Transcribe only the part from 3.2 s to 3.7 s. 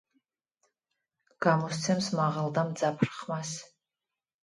ხმას.